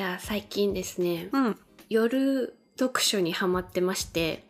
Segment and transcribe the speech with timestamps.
[0.00, 1.56] や最近ですねうん。
[1.88, 4.44] 夜読書にハマってまして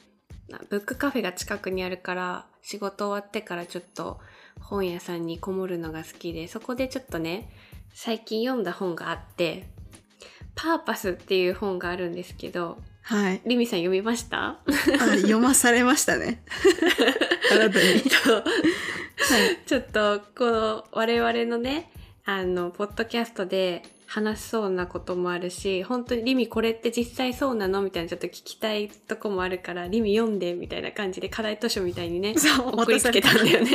[0.68, 4.18] ブックカフェが近くにあるから仕事終わってからちょっと
[4.60, 7.50] 本屋さんにこもるのが好きでそこでちょっとね
[7.94, 9.66] 最近読んだ本があって
[10.54, 13.40] 「パーパス」っていう本があるんですけどはい。
[13.46, 14.46] リミさん読みました？
[14.50, 14.58] あ、
[15.16, 16.42] 読まされましたね。
[17.50, 18.02] あなたに。
[19.66, 21.90] ちょっとこの我々のね
[22.24, 23.82] あのポッドキャストで
[24.12, 27.80] 話しそうなこともあるし本当にリミこれって実際そうなの？
[27.80, 33.70] みたいなちょっと聞きたいとこもあるからリミ読んでみたいな感じで課題図書みたいにね送りつけたんだよね。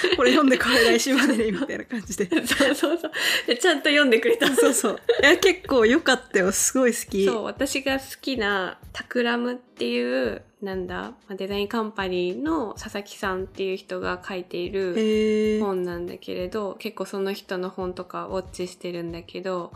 [0.16, 2.28] これ読んでこれ来週までにみたいな感じで。
[2.46, 3.12] そうそうそう
[3.46, 5.00] でちゃんと読んでくれたそうそう。
[5.22, 6.52] いや、結構良かったよ。
[6.52, 7.24] すごい好き。
[7.24, 19.72] そう私が好きなタクラムっていうなんだまあデザインカンパニーの佐々木さんっていう人が書いている本なんだけれど結構その人の本とかウォッチしてるんだけど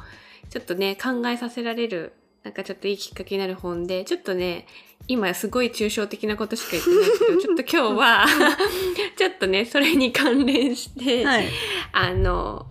[0.51, 2.13] ちょっとね考えさせられる
[2.45, 4.67] なんかちょっといいきっかけになる本でちょっとね
[5.09, 8.27] 今すごい抽象的なことしか言ってないけど ちょっと今日は
[9.17, 11.49] ちょっとねそれに関連して、はい。
[11.93, 12.67] あの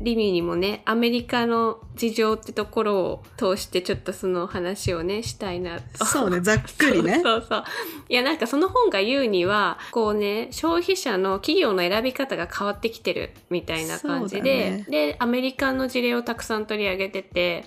[0.00, 7.20] リミにもねアメリカの事情ってところを通してちょっとその話をねしたいなとそうね、ざっくりね。
[7.24, 7.64] そうそう。
[8.08, 17.64] いやなんかその本が言うには、こうね、消費者の企業の選び方が変わってきてるみたいな感じで、そうで、アメリカの事例をたくさん取り上げてて、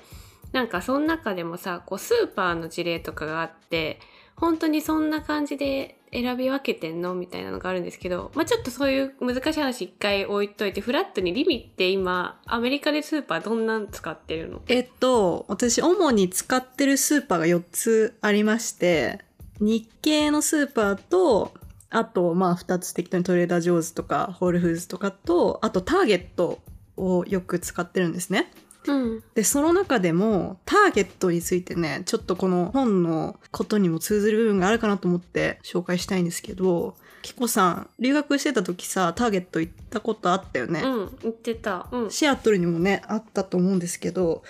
[0.51, 3.99] なんかその中でもさ、こうスーパーの事例とかがあって、
[4.35, 7.15] 本当にそんな感じで選び分けてんの？
[7.15, 14.61] みたいなのがあるんですけど、まあちょっとそういう難しい話一回置いといて、フラットにリミって今、アメリカでスーパーどんなん使ってるの？
[14.67, 19.19] えっと、私、主に使ってるスーパーが4つありまして、
[19.59, 21.53] 日系のスーパーと、
[21.89, 26.59] あと、まあ、2つ適当にトレーダー・ジョーズとか、ホールフーズとかと、あと、ターゲット
[26.97, 28.51] をよく使ってるんですね。
[28.88, 29.23] うん。
[29.35, 40.81] で、その中でも、ターゲットについてね、ちょっとこの本のことにも通ずる部分があるかなと思って紹介したいんですけど、キコさん、留学してた時さ、ターゲット行ったことあったよね？
[40.81, 41.87] うん、言ってた。
[41.92, 42.11] うん。
[42.11, 44.43] シアトルにもねあったと思うんですけど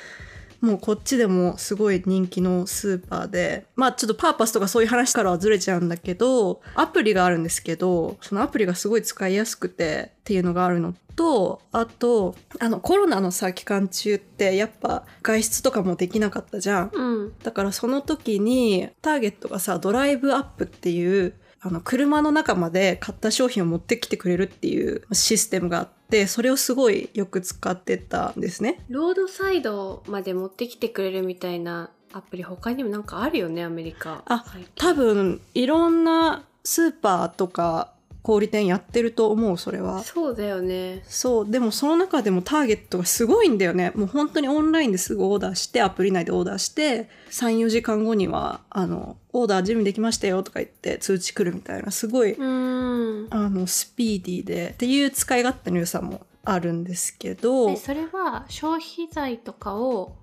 [0.62, 16.92] もうこっちでもすごい人気のスーパーでまあちょっとパーパスとかそういう話からはずれちゃうんだけどアプリがあるんですけどそのアプリがすごい使いやすくてっていうのがあるのとあとあのコロナのさ期間中ってやっぱ外出とかもできなかったじゃん。
[16.94, 17.34] うん。
[17.40, 25.97] だからその時にターゲットがさドライブアップっていうあの車の中まで買った商品を持ってきてくれるっていうシステムがあって
[26.28, 28.84] それをすごいよく使ってたんですね。
[28.90, 34.46] ロードサイドまで持ってきてくれるみたいなアプリ他にもなんかあるよねアメリカあ
[34.76, 40.04] 多分いろんなスーパーとか小売店やってると思うそれは。
[40.04, 41.04] そうだよね。
[41.08, 41.50] そう。
[41.50, 43.92] でもその中でもターゲットがすごいんだよね。
[43.96, 54.70] もう本当にオンラインですぐオーダーしてアプリ内でオーダーして34時間後にはあのオーダー準備できましたよとか言って通知来るみたいなすごいあのスピーディーで。
[54.74, 57.68] っていう使い勝手の良さもあるんですけど。
[57.68, 60.16] でそれは消費財とかを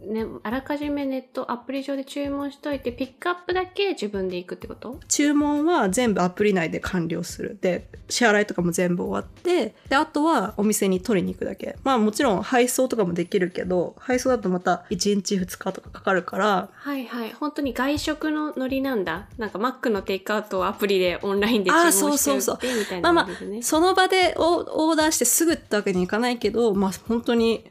[0.00, 4.98] ね、あらかじめネットアプリ上で注文しといてピックアップだけ自分で行くってこと？
[5.08, 7.58] 注文は全部アプリ内で完了する。
[7.60, 11.76] で支払いとかも全部終わってであとはお店に取りに行くだけ。
[11.84, 16.68] まあもちろん配送とかもできるけど配送だとまた1日2日とかかかるから。
[16.72, 17.32] はいはい。
[17.32, 19.28] 本当に外食のノリなんだ。
[19.36, 27.70] なんかマックのテイクアウトをアプリでオンラインで注文してそうそうってみたいまあまあなノリでね、その場でオオーダーしてすぐってわけにいかないけどまあ本当に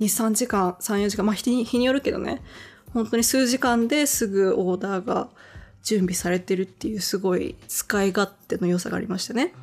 [0.00, 2.42] 23時間34時間まあ日に日によるけどね
[2.92, 5.28] 本当に数時間ですぐオーダーが
[5.82, 9.54] 準備されてるっていうすごい使い勝手の良さがありましたね。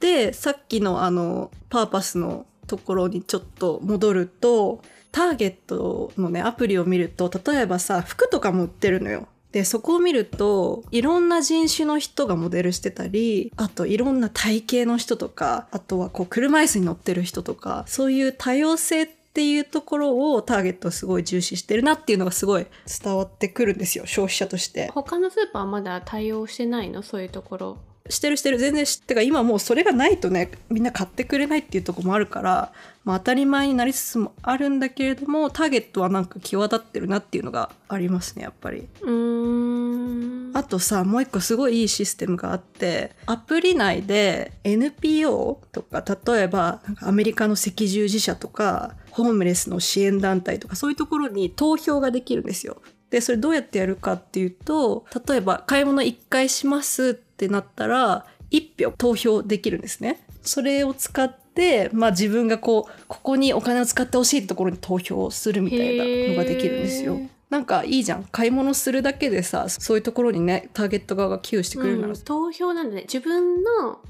[0.00, 4.82] でさっきのあのパーパスのところにちょっと戻ると
[5.12, 9.28] ターゲットのねアプリを見ると例えばさ服とかも売ってるのよ。
[9.52, 22.66] でそこを見るといろんな人種の人がモデルしてたりあといろんな体型の人とかあとはこう車椅子に乗ってる人とかそういう多様性っていうところをターゲットすごい重視してるなっていうのがすごい
[23.02, 24.90] 伝わってくるんですよ消費者として。
[24.92, 27.02] 他のスーパーはまだ対応してないの？
[27.02, 27.78] そういうところ
[28.10, 32.70] してるしてる全然知ってか今もうそれがないとねみんな買ってくれないっていうところもあるから、
[33.02, 38.86] まあ、当たり前になりつつもあるんだけれどもターゲットはなんか際立ってるなっていうのがありますねやっぱり。
[39.00, 52.82] うーんあとさもう一個すごいいいシステムがあってアプリ内で NPO とか例えばなんかアメリカの赤十字社とかホームレスの支援団体とかそういうところに投票ができるんですよ。
[53.10, 60.26] でそれどうやってやるかっていうと例えば買い物1回しますってなったら1票投票できるんですね。
[60.42, 67.18] それを使っで、まあ、自分がこうここにお金を使ってほしいところに投票するみたいなのができるんですよ。
[67.50, 74.00] なんかいいじゃん買い物するだけでさそういうところにねターゲット側が寄与してくれるなら、うん投票なんだね自分の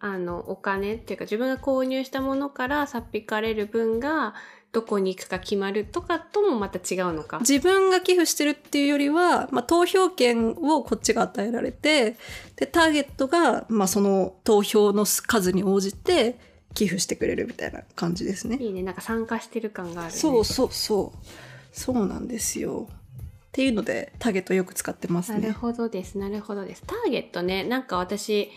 [0.00, 4.34] あのお金っていうか自分が購入したものからさっ引かれる分が
[4.70, 7.38] どこに行くか決まるとかともまた違うのか。
[7.40, 12.16] 自分が寄付してるっていうよりは、まあ、投票権をこっちが与えられて
[12.56, 16.38] でターゲットが、まあ、その投票の数に応じて
[16.74, 18.58] 寄付してくれるみたいな感じですね。
[18.60, 20.18] いいねなんか参加してる感がある、ね。
[20.18, 21.26] そうそうそう
[21.72, 22.88] そうなんですよ。
[22.90, 25.50] っていうのでターゲットよく使ってますなるね。
[25.52, 26.82] ほどですなるほどです。
[26.86, 28.50] ターゲットねなんか私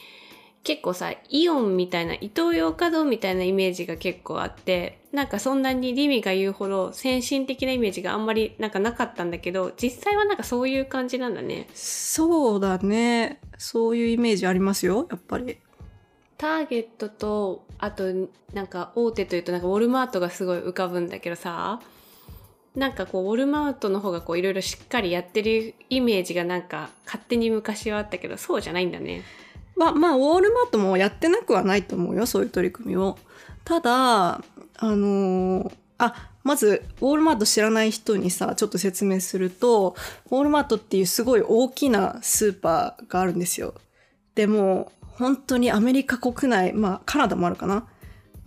[0.63, 11.67] 結構さイオンみたいなイトーヨーカドーみたいなイメージが結構あってなんかそんなにリミが言うほど先進的なイメージがあんまりなんかなかったんだけど実際はなんかそういう感じなんだね。
[11.73, 15.57] そうだねそういうイメージありますよやっぱり。
[16.37, 18.03] ターゲットとあと
[18.53, 21.81] なんか大手というとなんかウォルマートがすごい浮かぶんだけどさ
[22.75, 29.23] なんかこうウォルマートの方がこういろいろしっかりやってるイメージがなんか勝手に昔はあったけどそうじゃないんだね。
[29.81, 33.17] ままあウォールマートもやってなくはないと思うよそういう取り組みを。
[33.63, 34.41] ただあ
[34.81, 36.13] のーあ
[36.43, 39.95] まずウォールマート知らない人にさちょっと説明すると
[40.31, 43.75] ウォールマートっていうすごい大きなスーパーがあるんですよ。
[44.33, 47.85] でも本当にアメリカ国内まあカナダもあるかな？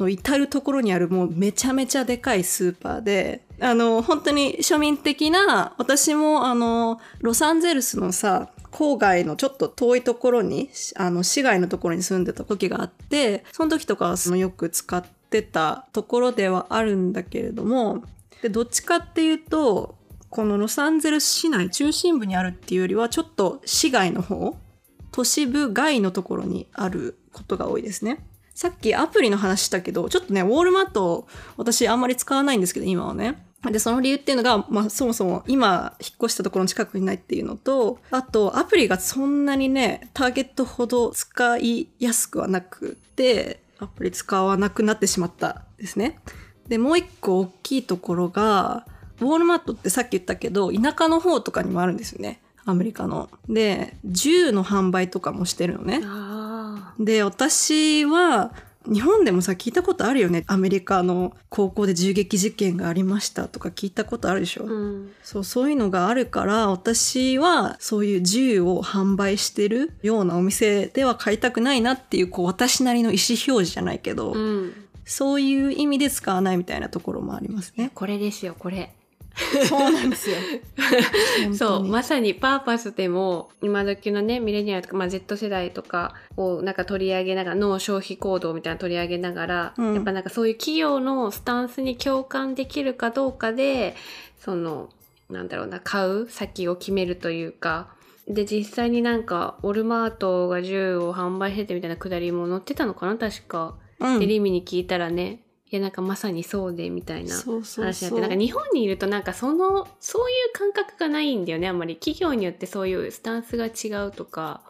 [0.00, 18.02] の至る所にあるもうめちゃめちゃでかいスーパーであの本当に庶民的な私もあのロサンゼルスのさ郊外のちょっと遠いところにあの市外のところに住んでた時があってその時とかはそのよく使ってたところではあるんだけれども
[18.42, 19.94] でどっちかっていうと
[20.28, 24.56] このロサンゼルス市内中心部にあるっていうよりはちょっと市外の方
[25.12, 28.26] 都市部外のところにあることが多いですね。
[28.52, 33.44] さっきアプリの話したけど、ちょっとね、ウォールマット私あんまり使わないんですけど、今はね。
[33.70, 46.18] で、その理由っていうのが、まあそもそも今引っ越したところの近くにないっていうのと、あとアプリがそんなにね、ターゲットほど使いやすくはなくて、アプリ使わなくなってしまったですね。
[46.68, 48.86] で、もう一個大きいところが、
[49.20, 52.40] ウォールマットってさっき言ったけど、田舎の方とかにもあるんですよね。
[52.64, 53.28] アメリカの。
[53.48, 56.00] で、銃の販売とかもしてるのね。
[56.04, 58.52] あで、私は、
[58.86, 60.44] 日本でもさ、聞いたことあるよね。
[60.46, 64.64] アメリカの高校で銃撃事件がありましたとか聞いたことあるでしょ。
[64.64, 77.90] あ、うん、そう、そういうのがあるから、私はそういう銃を販売してるようなお店では買いたくないなっていう、こう、私なりの意思表示じゃないけど、うん、そういう意味で使わないみたいなところもありますね。
[77.94, 78.94] これですよこれ。
[79.68, 80.36] そうなんですよ。
[81.54, 93.96] そうまさにパーパスでも今時のねミレニアルとか、まあ、Z 世代とかをなんか取り上げながら脳消費行動みたいなの取り上げながら、うんやっぱなんかそういう企業のスタンスに共感できるかどうかで
[94.38, 94.88] その
[95.30, 97.88] なんだろうな買う先を決めるというか
[98.28, 103.74] で実際になんかウォルマートが銃を販売しててみたいなくだりも載ってたのかな確か。
[104.00, 105.40] うんでリミに聞いたらね
[105.70, 111.96] いやなんかまさにそうでみたいな話になってなんか日本にいるとなんかそのそういう感覚がないんだよねあんまり。
[111.96, 114.60] 企業によってそういうスタンスが違うとか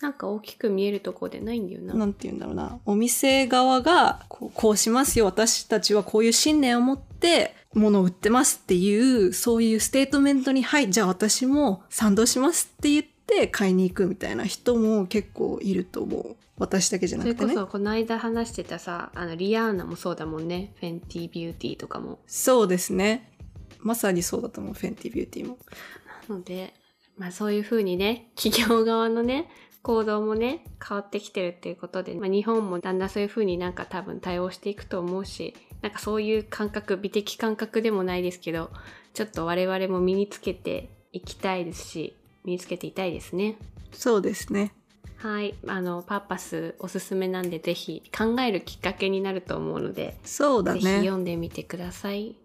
[0.00, 1.94] なんか大きく見えるところでないんだよな。
[1.94, 2.80] なんて言うんだろうな。
[2.86, 5.26] お店側がこうこうしますよ。
[5.26, 16.36] 私たちはこういう信念を持って物を売ってますっていうそういうステートメントにはいじゃあ私も賛同しますって言って買いに行くみたいな人も結構いると思う。
[16.58, 17.54] 私だけじゃなそれこくてね。
[17.54, 20.74] そこの間話してたさあのリアーナもそうだもんね。
[20.80, 22.18] フェンティビューティーとかも。
[22.26, 23.32] そうですね。
[23.78, 24.74] まさにそうだと思う。
[24.74, 25.58] フェンティビューティーも。
[26.28, 26.74] なので、
[27.16, 29.48] まあ、そういうふうにね企業側のね
[29.82, 38.70] 行動もね変わってきてるっていうことで、まあ、日本もだんだんそういうふうになんか多分対応していくと思うしなんかそういう感覚美的感覚でもないですけど
[39.14, 43.56] ちょっと我々も身につけていきたいですし身につけていたいですね。
[43.92, 44.72] そうですね
[45.16, 52.36] はいあのパーパスおすすめなんでぜひ考えるきっかけになると思うので、そうだぜひね読んでみてください。